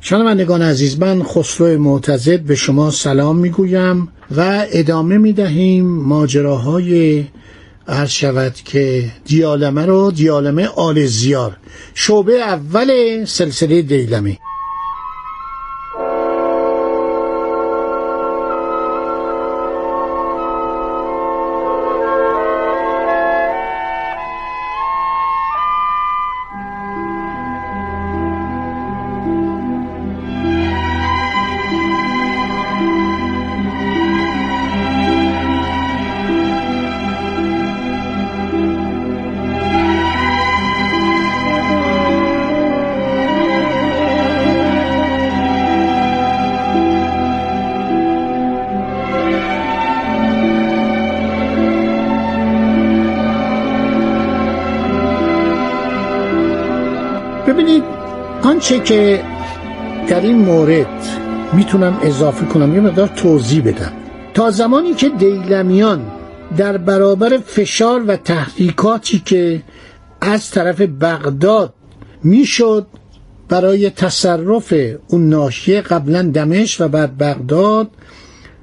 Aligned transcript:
شنوندگان 0.00 0.62
عزیز 0.62 1.00
من 1.00 1.22
خسرو 1.22 1.78
معتزد 1.78 2.40
به 2.40 2.54
شما 2.54 2.90
سلام 2.90 3.36
می‌گویم 3.36 4.08
و 4.36 4.66
ادامه 4.72 5.18
می‌دهیم 5.18 5.86
ماجراهای 5.86 7.24
عرض 7.88 8.10
شود 8.10 8.54
که 8.54 9.04
دیالمه 9.24 9.86
رو 9.86 10.10
دیالمه 10.10 10.66
آل 10.66 11.06
زیار. 11.06 11.56
شعبه 11.94 12.32
اول 12.32 13.24
سلسله 13.24 13.82
دیلمه. 13.82 14.38
ببینید 57.48 57.84
آنچه 58.42 58.80
که 58.80 59.22
در 60.08 60.20
این 60.20 60.38
مورد 60.38 61.04
می‌تونم 61.52 61.98
اضافه 62.02 62.46
کنم 62.46 62.74
یه 62.74 62.80
مقدار 62.80 63.08
توضیح 63.08 63.62
بدم. 63.62 63.92
تا 64.34 64.50
زمانی 64.50 64.94
که 64.94 65.08
دیلمیان 65.08 66.10
در 66.56 66.76
برابر 66.76 67.38
فشار 67.38 68.04
و 68.06 68.16
تحریکاتی 68.16 69.22
که 69.24 69.62
از 70.20 70.50
طرف 70.50 70.80
بغداد 70.80 71.74
می‌شد 72.24 72.86
برای 73.48 73.90
تصرف 73.90 74.74
اون 75.08 75.28
ناحیه 75.28 75.80
قبلا 75.80 76.22
دمشق 76.22 76.84
و 76.84 76.88
بعد 76.88 77.18
بغداد 77.18 77.90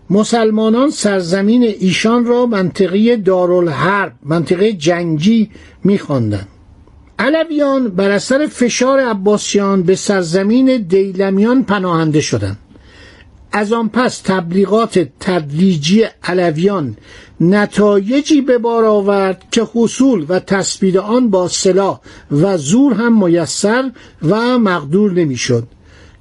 مسلمانان 0.10 0.90
سرزمین 0.90 1.64
ایشان 1.64 2.26
را 2.26 2.46
منطقه 2.46 3.16
دارالحرب 3.16 4.14
منطقه 4.24 4.74
جنگی 4.74 5.50
میخواندند. 5.84 6.48
علویان 7.20 7.88
بر 7.88 8.12
اثر 8.12 8.48
فشار 8.48 9.00
عباسیان 9.00 9.84
به 9.84 9.96
سرزمین 9.96 10.78
دیلمیان 10.78 11.64
پناهنده 11.64 12.22
شدند. 12.22 12.58
از 13.52 13.74
آن 13.74 13.90
پس 13.90 14.22
تبلیغات 14.22 15.08
تدریجی 15.20 16.04
علویان 16.24 16.98
نتایجی 17.42 18.42
به 18.42 18.58
بار 18.58 18.86
آورد 18.86 19.44
که 19.52 19.68
حصول 19.74 20.26
و 20.30 20.40
تثبیت 20.40 20.96
آن 20.96 21.30
با 21.30 21.48
سلاح 21.48 22.00
و 22.32 22.58
زور 22.58 22.94
هم 22.94 23.26
میسر 23.26 23.92
و 24.24 24.58
مقدور 24.58 25.12
نمی‌شد. 25.12 25.68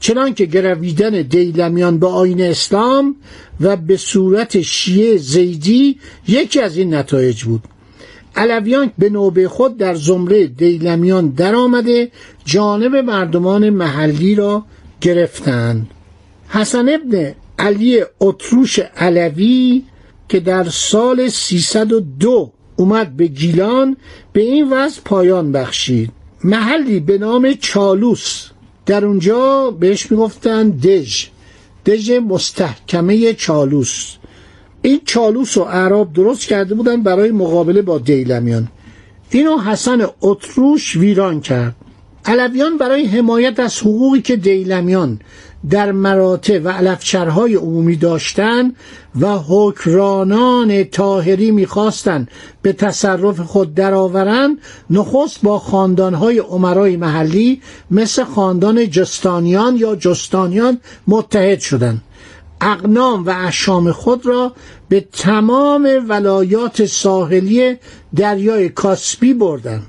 چنانکه 0.00 0.46
گرویدن 0.46 1.22
دیلمیان 1.22 1.98
به 1.98 2.06
آین 2.06 2.42
اسلام 2.42 3.16
و 3.60 3.76
به 3.76 3.96
صورت 3.96 4.60
شیعه 4.60 5.16
زیدی 5.16 5.98
یکی 6.28 6.60
از 6.60 6.76
این 6.76 6.94
نتایج 6.94 7.44
بود. 7.44 7.62
علویان 8.36 8.90
به 8.98 9.10
نوبه 9.10 9.48
خود 9.48 9.76
در 9.76 9.94
زمره 9.94 10.46
دیلمیان 10.46 11.28
درآمده 11.28 12.10
جانب 12.44 12.96
مردمان 12.96 13.70
محلی 13.70 14.34
را 14.34 14.64
گرفتند. 15.00 15.90
حسن 16.48 16.88
ابن 16.88 17.34
علی 17.58 18.02
اتروش 18.20 18.78
علوی 18.78 19.82
که 20.28 20.40
در 20.40 20.64
سال 20.64 21.28
302 21.28 22.52
اومد 22.76 23.16
به 23.16 23.26
گیلان 23.26 23.96
به 24.32 24.42
این 24.42 24.70
وضع 24.70 25.00
پایان 25.04 25.52
بخشید. 25.52 26.10
محلی 26.44 27.00
به 27.00 27.18
نام 27.18 27.52
چالوس. 27.52 28.46
در 28.86 29.04
اونجا 29.04 29.70
بهش 29.70 30.10
می‌گفتن 30.10 30.70
دژ. 30.70 31.26
دژ 31.86 32.10
مستحکمه 32.10 33.32
چالوس. 33.32 34.16
این 34.84 35.00
چالوس 35.04 35.56
و 35.56 35.62
اعراب 35.62 36.12
درست 36.12 36.46
کرده 36.46 36.74
بودن 36.74 37.02
برای 37.02 37.30
مقابله 37.30 37.82
با 37.82 37.98
دیلمیان. 37.98 38.68
اینو 39.30 39.58
حسن 39.58 40.06
اتروش 40.20 40.96
ویران 40.96 41.40
کرد. 41.40 41.74
علویان 42.24 42.78
برای 42.78 43.06
حمایت 43.06 43.60
از 43.60 43.80
حقوقی 43.80 44.20
که 44.20 44.36
دیلمیان 44.36 45.20
در 45.70 45.92
مراتع 45.92 46.58
و 46.58 46.68
علفچرهای 46.68 47.54
عمومی 47.54 47.96
داشتند 47.96 48.76
و 49.20 49.38
حکرانان 49.48 50.84
تاهری 50.84 51.50
می‌خواستند 51.50 52.28
به 52.62 52.72
تصرف 52.72 53.40
خود 53.40 53.74
درآورند 53.74 54.58
نخست 54.90 55.42
با 55.42 55.58
خاندانهای 55.58 56.38
عمرای 56.38 56.96
محلی 56.96 57.60
مثل 57.90 58.24
خاندان 58.24 58.90
جستانیان 58.90 59.76
یا 59.76 59.96
جستانیان 59.96 60.80
متحد 61.06 61.60
شدند. 61.60 62.02
اقنام 62.64 63.26
و 63.26 63.34
اشام 63.36 63.92
خود 63.92 64.26
را 64.26 64.52
به 64.88 65.06
تمام 65.12 65.88
ولایات 66.08 66.84
ساحلی 66.84 67.76
دریای 68.16 68.68
کاسپی 68.68 69.34
بردند 69.34 69.86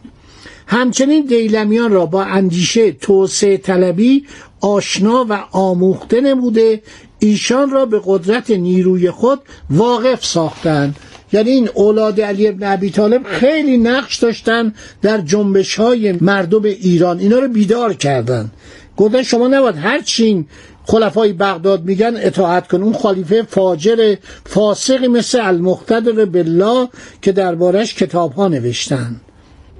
همچنین 0.67 1.25
دیلمیان 1.25 1.91
را 1.91 2.05
با 2.05 2.23
اندیشه 2.23 2.91
توسعه 2.91 3.57
طلبی 3.57 4.25
آشنا 4.61 5.25
و 5.29 5.33
آموخته 5.51 6.21
نموده 6.21 6.81
ایشان 7.19 7.69
را 7.69 7.85
به 7.85 8.01
قدرت 8.05 8.51
نیروی 8.51 9.11
خود 9.11 9.39
واقف 9.69 10.25
ساختند 10.25 10.95
یعنی 11.33 11.49
این 11.49 11.69
اولاد 11.73 12.21
علی 12.21 12.47
ابن 12.47 12.73
ابی 12.73 12.89
طالب 12.89 13.23
خیلی 13.23 13.77
نقش 13.77 14.15
داشتن 14.17 14.73
در 15.01 15.21
جنبش 15.21 15.75
های 15.75 16.11
مردم 16.11 16.63
ایران. 16.63 17.19
اینا 17.19 17.39
رو 17.39 17.47
بیدار 17.47 17.93
کردند 17.93 18.51
گفتن 18.97 19.23
شما 19.23 19.47
نباید 19.47 19.75
هر 19.75 20.01
چین 20.01 20.45
خلفای 20.85 21.33
بغداد 21.33 21.83
میگن 21.83 22.13
اطاعت 22.15 22.67
کن. 22.67 22.83
اون 22.83 22.93
خلیفه 22.93 23.43
فاجر 23.43 24.15
فاسقی 24.45 25.07
مثل 25.07 25.39
المقتدر 25.41 26.25
بالله 26.25 26.89
که 27.21 27.31
دربارش 27.31 27.95
کتاب 27.95 28.33
ها 28.33 28.47
نوشتن. 28.47 29.15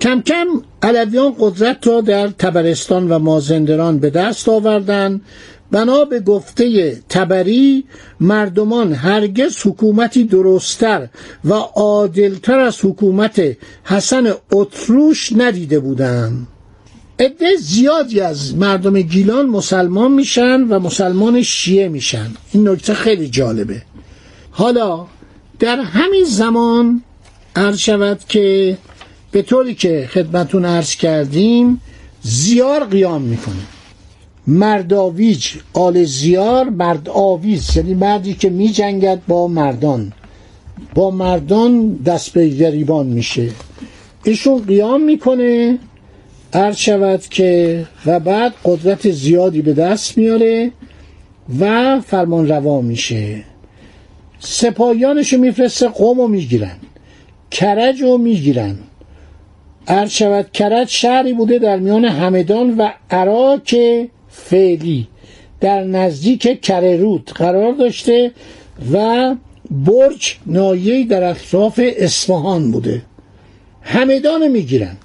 کم 0.02 0.22
کم 0.22 0.48
علویان 0.82 1.36
قدرت 1.40 1.88
را 1.88 2.02
در 2.02 2.28
تبرستان 2.28 3.12
و 3.12 3.20
مازندران 3.20 4.00
به 4.00 4.10
دست 4.10 4.50
آوردند 4.50 5.22
بنا 5.72 6.06
به 6.06 6.20
گفته 6.20 6.96
تبری 7.10 7.84
مردمان 8.20 8.94
هرگز 8.94 9.58
حکومتی 9.66 10.24
درستتر 10.24 11.08
و 11.46 11.54
عادلتر 11.54 12.60
از 12.60 12.86
حکومت 12.86 13.58
حسن 13.84 14.34
اتروش 14.52 15.34
ندیده 15.38 15.80
بودند. 15.80 16.48
عده 17.20 17.56
زیادی 17.60 18.20
از 18.20 18.56
مردم 18.56 19.02
گیلان 19.02 19.46
مسلمان 19.46 20.12
میشن 20.12 20.62
و 20.62 20.80
مسلمان 20.80 21.42
شیعه 21.42 21.88
میشن. 21.88 22.32
این 22.52 22.68
نکته 22.70 22.94
خیلی 22.94 23.30
جالبه. 23.30 23.82
حالا 24.52 25.06
در 25.60 25.80
همین 25.82 26.24
زمان 26.24 27.02
عرض 27.56 27.78
شود 27.78 28.20
که 28.30 28.78
به 29.32 29.42
طوری 29.42 29.76
که 29.76 30.10
خدمتون 30.12 30.66
عرض 30.66 30.96
کردیم 30.96 31.82
زیار 32.22 32.86
قیام 32.86 33.22
می‌کنه. 33.22 33.56
مرداویج 34.48 35.48
آل 35.74 36.04
زیار 36.04 36.70
مرد 36.70 37.10
آویز 37.10 37.78
یعنی 37.78 37.94
مردی 37.94 38.34
که 38.34 38.50
می 38.50 38.70
جنگد 38.70 39.22
با 39.28 39.48
مردان. 39.48 40.14
با 40.96 41.12
مردان 41.12 41.94
دست 41.94 42.34
به 42.34 42.48
گریبان 42.50 43.08
میشه. 43.08 43.50
ایشون 44.24 44.62
قیام 44.62 45.02
می‌کنه 45.02 45.80
عرض 46.56 46.78
شود 46.78 47.22
که 47.22 47.86
و 48.06 48.20
بعد 48.20 48.54
قدرت 48.66 49.12
زیادی 49.12 49.62
به 49.62 49.74
دست 49.74 50.18
میاره 50.18 50.72
و 51.60 52.00
فرمان 52.02 52.48
روا 52.48 52.82
میشه. 52.82 53.44
سپاهیانش 54.40 55.34
رو 55.34 55.40
میفرسته 55.40 55.88
قوم 55.88 56.18
رو 56.18 56.28
می‌گیرن 56.28 56.76
کرج 57.52 58.02
رو 58.02 58.18
می‌گیرن. 58.18 58.78
عرض 59.88 60.10
شود 60.10 60.52
کرد 60.52 60.88
شهری 60.88 61.34
بوده 61.34 61.60
در 61.60 61.78
میان 61.78 62.06
همدان 62.06 62.78
و 62.78 62.90
عراک 63.12 63.76
فعلی 64.30 65.08
در 65.60 65.84
نزدیک 65.84 66.62
کررود 66.62 67.32
قرار 67.36 67.74
داشته 67.74 68.32
و 68.94 69.36
برج 69.72 70.38
نایهی 70.46 71.04
در 71.04 71.24
اطراف 71.24 71.80
اصفهان 71.98 72.72
بوده. 72.72 73.02
همدان 73.82 74.48
می‌گیرن. 74.48 74.98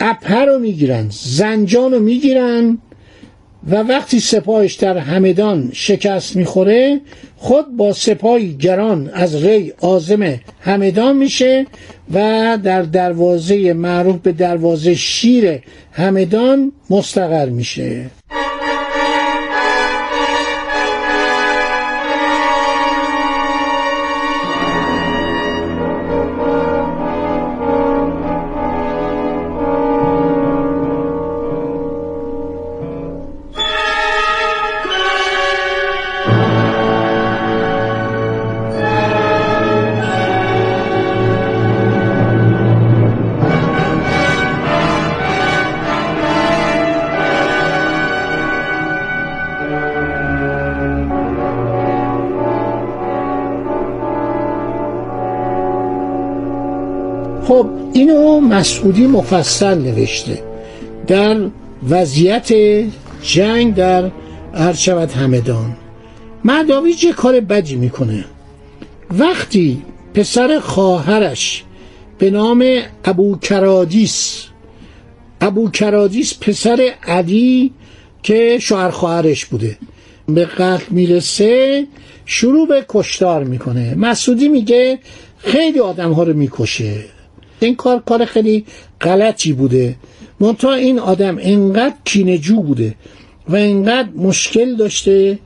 اپه 0.00 0.44
رو 0.44 0.58
می‌گیرن 0.58 1.06
زنجان 1.10 1.92
رو 1.92 1.98
می‌گیرن 1.98 2.78
و 3.70 3.76
وقتی 3.76 4.20
سپاهش 4.20 4.74
در 4.74 4.98
همدان 4.98 5.70
شکست 5.72 6.36
می‌خوره 6.36 7.00
خود 7.36 7.76
با 7.76 7.92
سپاهی 7.92 8.56
گران 8.56 9.10
از 9.14 9.44
ری 9.44 9.72
آزم 9.80 10.40
همدان 10.60 11.16
میشه 11.16 11.66
و 12.14 12.58
در 12.62 12.82
دروازه 12.82 13.72
معروف 13.72 14.16
به 14.16 14.32
دروازه 14.32 14.94
شیر 14.94 15.60
همدان 15.92 16.72
مستقر 16.90 17.48
میشه. 17.48 18.10
خب 57.46 57.68
اینو 57.92 58.40
مسعودی 58.40 59.06
مفصل 59.06 59.78
نوشته. 59.78 60.42
در 61.06 61.36
وضعیت 61.88 62.52
جنگ 63.22 63.74
در 63.74 64.10
ارشبت 64.54 65.16
همدان. 65.16 65.76
مرداویج 66.44 67.04
یه 67.04 67.12
کار 67.12 67.40
بدی 67.40 67.76
می‌کنه. 67.76 68.24
وقتی 69.10 69.82
پسر 70.14 70.58
خواهرش 70.58 71.64
به 72.18 72.30
نام 72.30 72.64
ابو 73.04 73.38
کرادیس 73.38 74.44
ابو 75.40 75.70
کرادیس 75.70 76.38
پسر 76.40 76.90
علی 77.06 77.72
که 78.22 78.58
شوهر 78.60 78.90
خواهرش 78.90 79.44
بوده 79.44 79.78
به 80.28 80.44
قتل 80.44 80.84
می‌رسه 80.90 81.86
شروع 82.24 82.68
به 82.68 82.84
کشتار 82.88 83.44
می‌کنه. 83.44 83.94
مسعودی 83.94 84.48
میگه 84.48 84.98
خیلی 85.38 85.80
آدم 85.80 86.12
ها 86.12 86.22
رو 86.22 86.32
می‌کشه. 86.32 87.15
این 87.60 87.76
کار 87.76 88.02
کار 88.06 88.24
خیلی 88.24 88.64
غلطی 89.00 89.52
بوده. 89.52 89.96
منتها 90.40 90.74
این 90.74 90.98
آدم 90.98 91.36
انقدر 91.40 91.94
کینجو 92.04 92.62
بوده 92.62 92.94
و 93.48 93.56
انقدر 93.56 94.08
مشکل 94.16 94.76
داشته 94.76 95.38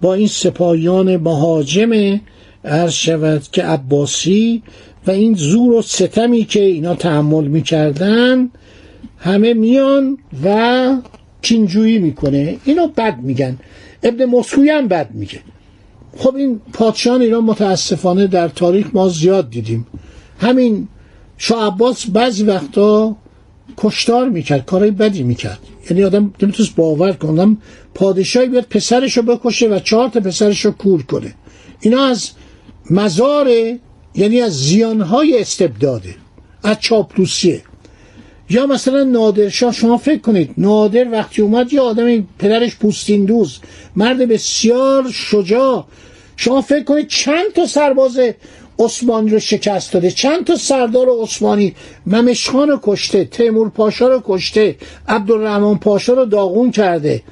با 0.00 0.14
این 0.14 0.26
سپاهیان 0.26 1.16
مهاجم 1.16 2.20
عرض 2.64 2.92
شود 2.92 3.42
که 3.52 3.62
عباسی 3.62 4.62
و 5.06 5.10
این 5.10 5.34
زور 5.34 5.72
و 5.72 5.82
ستمی 5.82 6.44
که 6.44 6.62
اینا 6.62 6.94
تحمل 6.94 7.44
می‌کردن 7.44 8.50
همه 9.18 9.54
میان 9.54 10.18
و 10.44 10.96
کینجویی 11.42 11.98
می‌کنه. 11.98 12.56
اینو 12.64 12.86
بد 12.86 13.18
میگن. 13.22 13.58
ابن 14.02 14.24
مسکوی 14.24 14.70
هم 14.70 14.88
بد 14.88 15.08
میگه. 15.14 15.40
خب 16.16 16.34
این 16.34 16.60
پادشاهان 16.72 17.22
ایران 17.22 17.44
متاسفانه 17.44 18.26
در 18.26 18.48
تاریخ 18.48 18.86
ما 18.92 19.08
زیاد 19.08 19.50
دیدیم. 19.50 19.86
همین 20.40 20.88
شاه 21.38 21.66
عباس 21.66 22.06
بعضی 22.06 22.44
وقتا 22.44 23.16
کشتار 23.76 24.28
می‌کرد 24.28 24.66
کارهای 24.66 24.90
بدی 24.90 25.22
می‌کرد. 25.22 25.58
یعنی 25.90 26.04
آدم 26.04 26.34
نمی‌تونست 26.42 26.74
باور 26.76 27.12
کنم 27.12 27.56
پادشاهی 27.94 28.48
بیاد 28.48 28.64
پسرش 28.64 29.16
رو 29.16 29.22
بکشه 29.22 29.68
و 29.68 29.78
چهار 29.78 30.08
تا 30.08 30.20
پسرش 30.20 30.64
رو 30.64 30.70
کور 30.70 31.02
کنه. 31.02 31.34
اینا 31.80 32.04
از 32.04 32.30
مزار 32.90 33.48
یعنی 34.14 34.40
از 34.40 34.52
زیانهای 34.52 35.40
استبداده 35.40 36.14
از 36.62 36.76
چاپلوسیه 36.80 37.62
یا 38.50 38.66
مثلا 38.66 39.04
نادرشاه 39.04 39.72
شما 39.72 39.96
فکر 39.96 40.20
کنید 40.20 40.50
نادر 40.58 41.10
وقتی 41.12 41.42
اومد 41.42 41.72
یه 41.72 41.80
آدم 41.80 42.26
پدرش 42.38 42.76
پوستین 42.76 43.24
دوز 43.24 43.58
مرد 43.96 44.18
بسیار 44.18 45.10
شجاع. 45.12 45.86
شما 46.36 46.60
فکر 46.60 46.84
کنید 46.84 47.08
چند 47.08 47.52
تا 47.54 47.66
سرباز 47.66 48.20
عثمانی 48.78 49.30
رو 49.30 49.38
شکست 49.38 49.92
داده. 49.92 50.10
چند 50.10 50.44
تا 50.44 50.56
سردار 50.56 51.06
عثمانی 51.22 51.74
ممشخان 52.06 52.68
رو 52.68 52.80
کشته 52.82 53.24
تیمور 53.24 53.68
پاشا 53.68 54.08
رو 54.08 54.22
کشته 54.24 54.76
عبدالرحمن 55.08 55.78
پاشا 55.78 56.12
رو 56.12 56.24
داغون 56.24 56.70
کرده. 56.70 57.22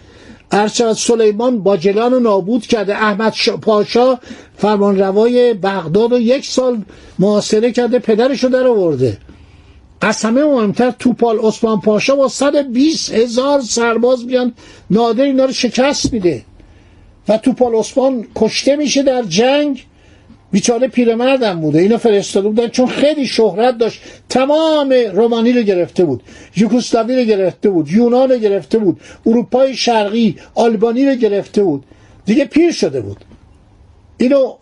ارشد 0.53 0.93
سلیمان 0.93 1.63
باجلان 1.63 2.13
رو 2.13 2.21
نابود 2.21 2.67
کرده. 2.67 2.97
احمد 2.97 3.35
پاشا 3.63 4.19
فرمانروای 4.57 5.55
بغداد 5.55 6.13
رو 6.13 6.19
یک 6.19 6.47
سال 6.47 6.83
محاصره 7.19 7.73
کرده 7.73 7.99
پدرش 7.99 8.45
رو 8.45 8.51
در 8.51 8.67
آورده. 8.67 9.19
همه 10.03 10.45
مهمتر 10.45 10.91
توپال 10.91 11.39
عثمان 11.39 11.81
پاشا 11.81 12.17
با 12.17 12.29
120 12.29 13.13
هزار 13.13 13.61
سرباز 13.61 14.27
بیان 14.27 14.53
نادر 14.91 15.25
اینا 15.25 15.45
رو 15.45 15.53
شکست 15.53 16.13
میده. 16.13 16.45
و 17.29 17.39
توپال 17.39 17.75
عثمان 17.75 18.27
کشته 18.37 18.77
میشه 18.77 19.03
در 19.03 19.23
جنگ. 19.23 19.85
بیچاره 20.57 20.89
پیرمردم 20.89 21.61
بوده. 21.61 21.79
اینو 21.79 21.99
فرستاده 21.99 22.49
بودن 22.49 22.69
چون 22.69 22.87
خیلی 22.87 23.27
شهرت 23.27 23.79
داشت. 23.79 24.01
تمام 24.29 24.95
رومانی 25.13 25.53
رو 25.53 25.63
گرفته 25.63 26.05
بود. 26.05 26.23
یوگسلاوی 26.57 27.17
رو 27.17 27.23
گرفته 27.23 27.71
بود. 27.71 27.91
یونان 27.91 28.31
رو 28.31 28.39
گرفته 28.39 28.79
بود. 28.79 29.01
اروپای 29.27 29.77
شرقی 29.77 30.37
آلبانی 30.55 31.07
رو 31.07 31.15
گرفته 31.15 31.63
بود. 31.63 31.85
دیگه 32.27 32.45
پیر 32.45 32.73
شده 32.73 33.01
بود. 33.01 33.17
اینو 34.19 34.55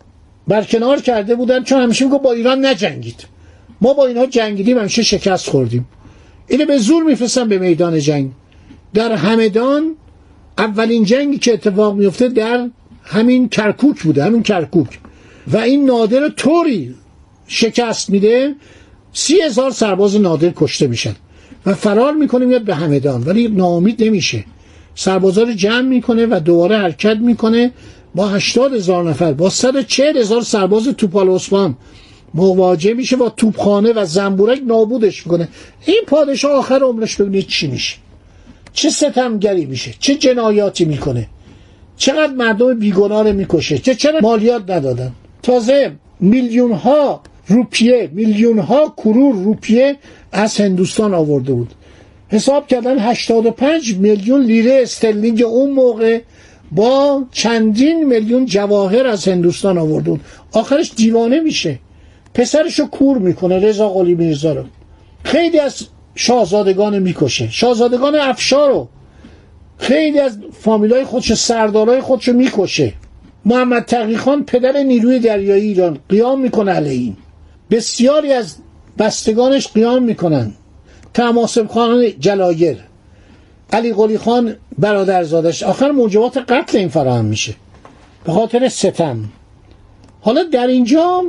برکنار 0.47 1.01
کرده 1.01 1.35
بودن 1.35 1.63
چون 1.63 1.81
همیشه 1.81 2.05
میگه 2.05 2.17
با 2.17 2.31
ایران 2.31 2.65
نجنگید. 2.65 3.25
ما 3.81 3.93
با 3.93 4.05
اینها 4.05 4.25
جنگیدیم 4.25 4.77
همیشه 4.77 5.03
شکست 5.03 5.49
خوردیم. 5.49 5.87
اینو 6.47 6.65
به 6.65 6.77
زور 6.77 7.03
میفرستن 7.03 7.49
به 7.49 7.57
میدان 7.57 7.99
جنگ. 7.99 8.31
در 8.93 9.11
همدان 9.11 9.95
اولین 10.57 11.03
جنگی 11.03 11.37
که 11.37 11.53
اتفاق 11.53 11.95
میفته 11.95 12.27
در 12.27 12.69
همین 13.03 13.49
کرکوک 13.49 14.03
بوده 14.03 14.23
همین 14.23 14.43
کرکوک. 14.43 14.99
و 15.47 15.57
این 15.57 15.85
نادر 15.85 16.29
طوری 16.29 16.95
شکست 17.47 18.09
میده 18.09 18.55
سی 19.13 19.41
هزار 19.41 19.71
سرباز 19.71 20.15
نادر 20.21 20.53
کشته 20.55 20.87
میشن 20.87 21.15
و 21.65 21.73
فرار 21.73 22.13
می‌کنه 22.13 22.45
میاد 22.45 22.61
به 22.61 22.75
همدان 22.75 23.23
ولی 23.23 23.47
ناامید 23.47 24.03
نمیشه. 24.03 24.43
سربازا 24.95 25.43
رو 25.43 25.53
جمع 25.53 25.81
می‌کنه 25.81 26.25
و 26.25 26.39
دوباره 26.39 26.77
حرکت 26.77 27.17
می‌کنه 27.17 27.71
با 28.15 28.27
هشتاد 28.27 28.73
هزار 28.73 29.09
نفر. 29.09 29.33
با 29.33 29.49
صد 29.49 29.81
چهل 29.81 30.17
هزار 30.17 30.41
سرباز 30.41 30.87
توپال 30.87 31.29
عثمان. 31.29 31.77
مواجه 32.33 32.93
میشه 32.93 33.15
با 33.15 33.29
توپخانه 33.29 33.93
و 33.93 34.05
زنبورک 34.05 34.61
نابودش 34.67 35.27
می‌کنه. 35.27 35.47
این 35.85 36.01
پادشاه 36.07 36.51
آخر 36.51 36.79
عمرش 36.79 37.15
ببینید 37.15 37.47
چی 37.47 37.67
میشه. 37.67 37.95
چه 38.73 38.89
ستمگری 38.89 39.65
میشه. 39.65 39.93
چه 39.99 40.15
جنایاتی 40.15 40.85
می‌کنه. 40.85 41.27
چقدر 41.97 42.33
مردم 42.33 42.79
بیگناه 42.79 43.23
رو 43.23 43.33
می‌کشه. 43.33 43.77
چه 43.77 43.95
چرا 43.95 44.19
مالیات 44.19 44.69
ندادن. 44.69 45.11
تازه 45.45 45.91
میلیون 46.19 46.71
ها 46.71 47.21
روپیه 47.47 48.09
میلیون 48.13 48.59
ها 48.59 48.93
کرور 48.97 49.35
روپیه 49.35 49.95
از 50.31 50.57
هندوستان 50.57 51.13
آورده 51.13 51.53
بود. 51.53 51.73
حساب 52.29 52.67
کردن 52.67 52.99
85 52.99 53.97
میلیون 53.97 54.41
لیره 54.41 54.79
استرلینگ 54.81 55.43
اون 55.43 55.71
موقع 55.71 56.21
با 56.71 57.23
چندین 57.31 58.03
میلیون 58.03 58.45
جواهر 58.45 59.07
از 59.07 59.27
هندوستان 59.27 59.77
آورده 59.77 60.09
بود. 60.09 60.21
آخرش 60.51 60.91
دیوانه 60.95 61.39
میشه. 61.39 61.79
پسرشو 62.33 62.87
کور 62.87 63.17
می‌کنه 63.17 63.59
رضا 63.59 63.89
قلی 63.89 64.15
میرزا 64.15 64.53
رو. 64.53 64.63
خیلی 65.23 65.59
از 65.59 65.87
شاهزادگان 66.15 66.99
می‌کشه. 66.99 67.49
شاهزادگان 67.51 68.15
افشار 68.15 68.69
رو 68.69 68.87
خیلی 69.77 70.19
از 70.19 70.37
فامیلای 70.59 71.03
خودش 71.05 71.33
سردارای 71.33 72.01
خودشو 72.01 72.33
می‌کشه. 72.33 72.93
محمد 73.45 73.85
تقی 73.85 74.17
خان 74.17 74.43
پدر 74.45 74.83
نیروی 74.83 75.19
دریایی 75.19 75.63
ایران 75.67 75.99
قیام 76.09 76.41
می‌کنه 76.41 76.71
علیه. 76.71 76.91
این 76.91 77.17
بسیاری 77.71 78.33
از 78.33 78.55
بستگانش 78.97 79.67
قیام 79.67 80.03
می‌کنن. 80.03 80.51
تماسب 81.13 81.67
خان 81.67 82.07
جلایر 82.19 82.77
علی 83.73 83.93
قلی 83.93 84.17
خان 84.17 84.55
برادرزادش. 84.77 85.63
آخر 85.63 85.91
موجبات 85.91 86.37
قتل 86.37 86.77
این 86.77 86.87
فراهم 86.87 87.25
میشه. 87.25 87.53
به 88.25 88.31
خاطر 88.31 88.69
ستم. 88.69 89.23
حالا 90.21 90.43
در 90.43 90.67
اینجا 90.67 91.23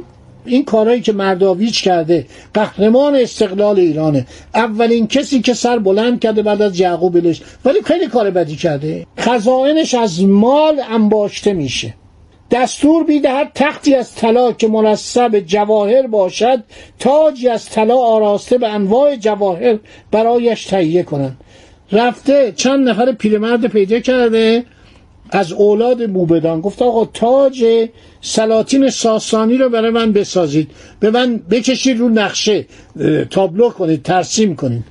این 0.44 0.64
کارهایی 0.64 1.00
که 1.00 1.12
مرداویچ 1.12 1.82
کرده 1.82 2.26
قهرمان 2.54 3.14
استقلال 3.14 3.78
ایرانه. 3.78 4.26
اولین 4.54 5.06
کسی 5.06 5.40
که 5.40 5.54
سر 5.54 5.78
بلند 5.78 6.20
کرده 6.20 6.42
بعد 6.42 6.62
از 6.62 6.80
یعقوب 6.80 7.20
بلش. 7.20 7.42
ولی 7.64 7.82
خیلی 7.82 8.06
کار 8.06 8.30
بدی 8.30 8.56
کرده. 8.56 9.06
خزائنش 9.18 9.94
از 9.94 10.24
مال 10.24 10.80
انباشته 10.90 11.52
میشه. 11.52 11.94
دستور 12.50 13.04
بیدهد 13.04 13.50
تختی 13.54 13.94
از 13.94 14.14
طلا 14.14 14.52
که 14.52 14.68
منصب 14.68 15.40
جواهر 15.40 16.06
باشد 16.06 16.62
تاجی 16.98 17.48
از 17.48 17.68
طلا 17.68 17.96
آراسته 17.96 18.58
به 18.58 18.68
انواع 18.68 19.16
جواهر 19.16 19.78
برایش 20.10 20.64
تهیه 20.64 21.02
کنند. 21.02 21.36
رفته 21.92 22.52
چند 22.56 22.88
نفر 22.88 23.12
پیرمرد 23.12 23.66
پیدا 23.66 24.00
کرده 24.00 24.64
از 25.30 25.52
اولاد 25.52 26.02
موبدان. 26.02 26.60
گفت 26.60 26.82
آقا 26.82 27.04
تاج 27.04 27.88
سلاطین 28.20 28.90
ساسانی 28.90 29.56
رو 29.56 29.68
برای 29.68 29.90
من 29.90 30.12
بسازید. 30.12 30.70
به 31.00 31.10
من 31.10 31.36
بکشید 31.50 31.98
رو 31.98 32.08
نقشه. 32.08 32.66
تابلو 33.30 33.70
کنید 33.70 34.02
ترسیم 34.02 34.56
کنید. 34.56 34.84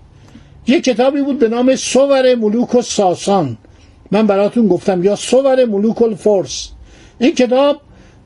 یه 0.67 0.81
کتابی 0.81 1.21
بود 1.21 1.39
به 1.39 1.47
نام 1.47 1.75
سور 1.75 2.35
ملوک 2.35 2.75
و 2.75 2.81
ساسان. 2.81 3.57
من 4.11 4.27
براتون 4.27 4.67
گفتم 4.67 5.03
یا 5.03 5.15
سور 5.15 5.65
ملوک 5.65 6.01
الفرس. 6.01 6.74
این 7.19 7.35
کتاب 7.35 7.81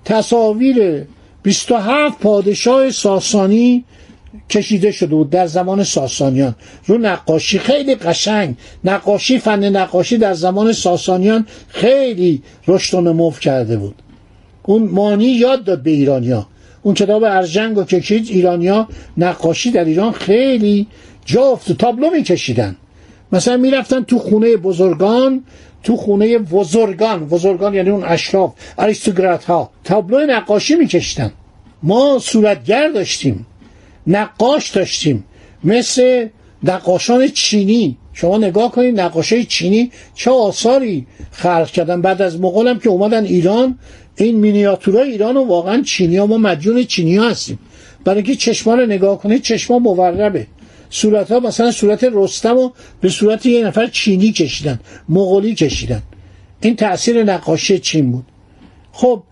تصاویر 0.05 1.05
27 1.43 2.19
پادشاه 2.19 2.89
ساسانی 2.91 3.85
کشیده 4.49 4.91
شده 4.91 5.15
بود 5.15 5.29
در 5.29 5.47
زمان 5.47 5.83
ساسانیان. 5.83 6.55
رو 6.85 6.97
نقاشی 6.97 7.59
خیلی 7.59 7.95
قشنگ. 7.95 8.55
نقاشی 8.83 9.39
فن 9.39 9.63
نقاشی 9.63 10.17
در 10.17 10.33
زمان 10.33 10.73
ساسانیان 10.73 11.47
خیلی 11.67 12.43
رشد 12.67 12.97
و 12.97 13.01
نمو 13.01 13.31
کرده 13.31 13.77
بود. 13.77 13.95
اون 14.63 14.83
مانی 14.83 15.25
یاد 15.25 15.63
داد 15.63 15.83
به 15.83 15.91
ایرانیا. 15.91 16.47
اون 16.81 16.93
کتاب 16.93 17.23
ارجنگ 17.23 17.77
و 17.77 17.83
کشید. 17.83 18.27
ایرانیا 18.29 18.87
نقاشی 19.17 19.71
در 19.71 19.85
ایران 19.85 20.11
خیلی 20.11 20.87
جفت 21.25 21.71
تابلو 21.71 22.09
میکشیدن. 22.09 22.75
مثلا 23.31 23.57
می‌رفتن 23.57 24.03
تو 24.03 24.19
خونه 24.19 24.57
بزرگان. 24.57 25.43
تو 25.83 25.97
خونه 25.97 26.37
بزرگان 26.37 27.25
بزرگان 27.25 27.73
یعنی 27.73 27.89
اون 27.89 28.03
اشراف 28.03 28.53
اریستوکرات 28.77 29.45
ها 29.45 29.69
تابلو 29.83 30.25
نقاشی 30.25 30.75
میکشیدن 30.75 31.31
ما 31.83 32.19
صورتگر 32.19 32.89
داشتیم 32.89 33.45
نقاش 34.07 34.69
داشتیم 34.69 35.23
مثل 35.63 36.27
نقاشان 36.63 37.27
چینی. 37.27 37.97
شما 38.13 38.37
نگاه 38.37 38.71
کنید 38.71 38.99
نقاشای 38.99 39.43
چینی 39.45 39.91
چه 40.15 40.31
آثاری 40.31 41.07
خلق 41.31 41.67
کردن. 41.71 42.01
بعد 42.01 42.21
از 42.21 42.39
مغولم 42.39 42.79
که 42.79 42.89
اومدن 42.89 43.25
ایران 43.25 43.79
این 44.15 44.35
مینیاتورای 44.35 45.11
ایران 45.11 45.37
و 45.37 45.43
واقعا 45.43 45.81
چینی 45.81 46.17
ها 46.17 46.25
ما 46.25 46.37
مدیون 46.37 46.83
چینی 46.83 47.15
ها 47.15 47.29
هستیم. 47.29 47.59
برای 48.05 48.17
اینکه 48.17 48.35
چشما 48.35 48.75
رو 48.75 48.85
نگاه 48.85 49.19
کنید 49.19 49.41
چشما 49.41 49.79
موربه. 49.79 50.47
صورت 50.89 51.31
ها 51.31 51.39
مثلا 51.39 51.71
صورت 51.71 52.03
رستم 52.03 52.57
و 52.57 52.69
به 53.01 53.09
صورت 53.09 53.45
یه 53.45 53.65
نفر 53.65 53.87
چینی 53.87 54.31
کشیدن 54.31 54.79
مغولی 55.09 55.55
کشیدن. 55.55 56.01
این 56.61 56.75
تاثیر 56.75 57.23
نقاشی 57.23 57.79
چین 57.79 58.11
بود. 58.11 58.25
خب 58.91 59.23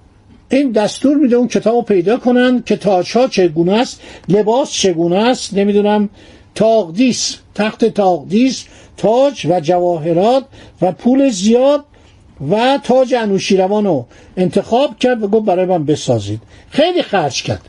این 0.49 0.71
دستور 0.71 1.17
میده 1.17 1.35
اون 1.35 1.47
کتاب 1.47 1.75
رو 1.75 1.81
پیدا 1.81 2.17
کنن 2.17 2.63
که 2.65 2.75
تاج 2.75 3.17
ها 3.17 3.27
چگونه 3.27 3.73
است 3.73 4.01
لباس 4.29 4.71
چگونه 4.71 5.15
است 5.15 5.53
نمی‌دونم 5.53 6.09
تاقدیس 6.55 7.37
تخت 7.55 7.85
تاقدیس 7.85 8.65
تاج 8.97 9.45
و 9.49 9.59
جواهرات 9.59 10.45
و 10.81 10.91
پول 10.91 11.29
زیاد 11.29 11.83
و 12.51 12.79
تاج 12.83 13.13
انوشیروان 13.13 13.85
رو 13.85 14.05
انتخاب 14.37 14.99
کرد 14.99 15.23
و 15.23 15.27
گفت 15.27 15.45
برای 15.45 15.65
من 15.65 15.85
بسازید. 15.85 16.41
خیلی 16.69 17.01
خرج 17.01 17.43
کرد. 17.43 17.61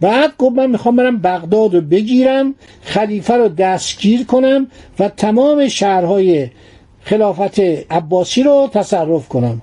بعد 0.00 0.36
گفت 0.38 0.56
من 0.56 0.70
می‌خوام 0.70 0.96
برم 0.96 1.18
بغداد 1.18 1.74
رو 1.74 1.80
بگیرم 1.80 2.54
خلیفه 2.82 3.34
رو 3.34 3.48
دستگیر 3.48 4.24
کنم 4.24 4.66
و 4.98 5.08
تمام 5.08 5.68
شهرهای 5.68 6.50
خلافت 7.02 7.60
عباسی 7.90 8.42
رو 8.42 8.70
تصرف 8.72 9.28
کنم. 9.28 9.62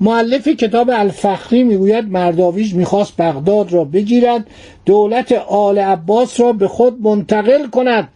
معلف 0.00 0.48
کتاب 0.48 0.90
الفخری 0.90 1.62
می‌گوید 1.62 2.04
مرداویج 2.04 2.74
می‌خواست 2.74 3.16
بغداد 3.16 3.72
را 3.72 3.84
بگیرد 3.84 4.46
دولت 4.84 5.32
آل 5.48 5.78
عباس 5.78 6.40
را 6.40 6.52
به 6.52 6.68
خود 6.68 7.00
منتقل 7.02 7.66
کند. 7.66 8.08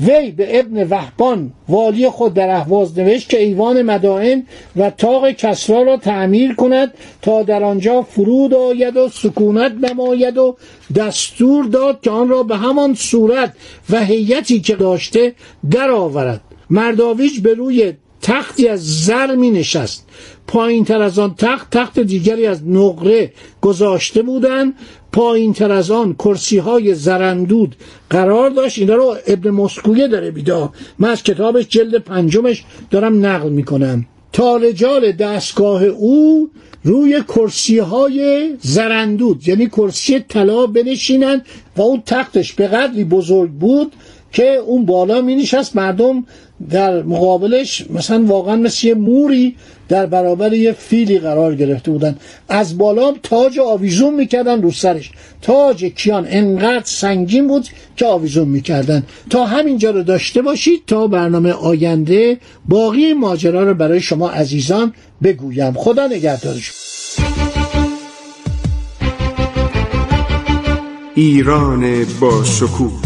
وی 0.00 0.30
به 0.30 0.58
ابن 0.58 0.88
وحبان 0.88 1.52
والی 1.68 2.08
خود 2.08 2.34
در 2.34 2.50
احواز 2.50 2.98
نوشت 2.98 3.28
که 3.28 3.42
ایوان 3.42 3.82
مدائن 3.82 4.46
و 4.76 4.90
تاق 4.90 5.30
کسرا 5.30 5.82
را 5.82 5.96
تعمیر 5.96 6.54
کند 6.54 6.94
تا 7.22 7.42
در 7.42 7.64
آنجا 7.64 8.02
فرود 8.02 8.54
آید 8.54 8.96
و 8.96 9.08
سکونت 9.08 9.72
نماید 9.72 10.38
و 10.38 10.56
دستور 10.94 11.64
داد 11.64 12.00
که 12.00 12.10
آن 12.10 12.28
را 12.28 12.42
به 12.42 12.56
همان 12.56 12.94
صورت 12.94 13.52
و 13.90 14.04
هیئتی 14.04 14.60
که 14.60 14.76
داشته 14.76 15.34
درآورد. 15.70 16.40
مرداویج 16.70 17.40
به 17.40 17.54
روی 17.54 17.92
تختی 18.22 18.68
از 18.68 19.04
زر 19.04 19.34
می 19.34 19.50
نشست. 19.50 20.06
پایین 20.46 20.84
تر 20.84 21.02
از 21.02 21.18
آن 21.18 21.34
تخت 21.34 21.70
تخت 21.70 21.98
دیگری 21.98 22.46
از 22.46 22.68
نقره 22.68 23.32
گذاشته 23.60 24.22
بودند. 24.22 24.74
پایین 25.12 25.52
تر 25.52 25.72
از 25.72 25.90
آن 25.90 26.14
کرسی 26.14 26.58
های 26.58 26.94
زرندود 26.94 27.76
قرار 28.10 28.50
داشت. 28.50 28.78
اینا 28.78 28.94
رو 28.94 29.16
ابن 29.26 29.50
مسکویه 29.50 30.08
داره 30.08 30.30
بیدا 30.30 30.72
من 30.98 31.08
از 31.10 31.22
کتابش 31.22 31.68
جلد 31.68 31.96
پنجمش 31.96 32.64
دارم 32.90 33.26
نقل 33.26 33.48
می‌کنم. 33.48 34.06
تالجال 34.32 35.12
دستگاه 35.12 35.84
او 35.84 36.50
روی 36.84 37.22
کرسی 37.22 37.78
های 37.78 38.50
زرندود 38.60 39.48
یعنی 39.48 39.66
کرسی 39.66 40.20
طلا 40.20 40.66
بنشینن 40.66 41.42
و 41.76 41.82
اون 41.82 42.02
تختش 42.06 42.52
به 42.52 42.66
قدری 42.68 43.04
بزرگ 43.04 43.50
بود 43.50 43.92
که 44.32 44.54
اون 44.54 44.86
بالا 44.86 45.20
می 45.20 45.36
نشست 45.36 45.76
مردم 45.76 46.24
در 46.70 47.02
مقابلش 47.02 47.86
مثلا 47.90 48.24
واقعا 48.24 48.56
مثل 48.56 48.86
یه 48.86 48.94
موری 48.94 49.56
در 49.88 50.06
برابر 50.06 50.52
یه 50.52 50.72
فیلی 50.72 51.18
قرار 51.18 51.54
گرفته 51.54 51.90
بودن. 51.90 52.16
از 52.48 52.78
بالا 52.78 53.12
تاج 53.22 53.58
آویزون 53.58 54.14
می‌کردن 54.14 54.62
رو 54.62 54.70
سرش. 54.70 55.10
تاج 55.42 55.84
کیان 55.84 56.26
انقدر 56.28 56.84
سنگین 56.84 57.48
بود 57.48 57.66
که 57.96 58.06
آویزون 58.06 58.48
می‌کردن. 58.48 59.02
تا 59.30 59.46
همینجا 59.46 59.90
رو 59.90 60.02
داشته 60.02 60.42
باشید 60.42 60.82
تا 60.86 61.06
برنامه 61.06 61.52
آینده 61.52 62.38
باقی 62.68 63.12
ماجرا 63.12 63.62
رو 63.62 63.74
برای 63.74 64.00
شما 64.00 64.30
عزیزان 64.30 64.92
بگویم. 65.22 65.72
خدا 65.72 66.06
نگهدارش 66.06 66.72
ایران 71.14 72.06
با 72.20 72.44
شکوه. 72.44 73.05